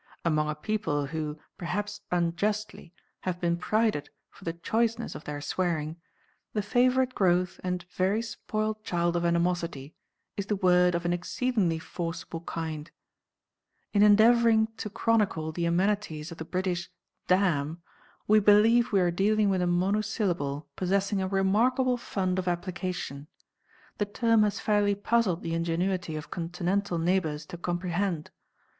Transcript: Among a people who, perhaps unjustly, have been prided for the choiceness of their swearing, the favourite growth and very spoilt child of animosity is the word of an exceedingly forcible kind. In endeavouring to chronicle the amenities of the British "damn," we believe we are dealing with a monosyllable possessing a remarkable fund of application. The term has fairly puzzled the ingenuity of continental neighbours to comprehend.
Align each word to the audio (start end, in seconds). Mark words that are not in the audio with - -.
Among 0.25 0.49
a 0.49 0.55
people 0.55 1.05
who, 1.05 1.37
perhaps 1.59 2.01
unjustly, 2.11 2.91
have 3.19 3.39
been 3.39 3.55
prided 3.55 4.09
for 4.31 4.45
the 4.45 4.53
choiceness 4.53 5.13
of 5.13 5.25
their 5.25 5.41
swearing, 5.41 6.01
the 6.53 6.63
favourite 6.63 7.13
growth 7.13 7.59
and 7.63 7.83
very 7.91 8.23
spoilt 8.23 8.83
child 8.83 9.15
of 9.15 9.25
animosity 9.25 9.93
is 10.35 10.47
the 10.47 10.55
word 10.55 10.95
of 10.95 11.05
an 11.05 11.13
exceedingly 11.13 11.77
forcible 11.77 12.39
kind. 12.41 12.89
In 13.93 14.01
endeavouring 14.01 14.69
to 14.77 14.89
chronicle 14.89 15.51
the 15.51 15.65
amenities 15.65 16.31
of 16.31 16.39
the 16.39 16.45
British 16.45 16.89
"damn," 17.27 17.83
we 18.27 18.39
believe 18.39 18.91
we 18.91 19.01
are 19.01 19.11
dealing 19.11 19.51
with 19.51 19.61
a 19.61 19.67
monosyllable 19.67 20.67
possessing 20.75 21.21
a 21.21 21.27
remarkable 21.27 21.95
fund 21.97 22.39
of 22.39 22.47
application. 22.47 23.27
The 23.99 24.05
term 24.07 24.41
has 24.41 24.59
fairly 24.59 24.95
puzzled 24.95 25.43
the 25.43 25.53
ingenuity 25.53 26.15
of 26.15 26.31
continental 26.31 26.97
neighbours 26.97 27.45
to 27.45 27.57
comprehend. 27.59 28.31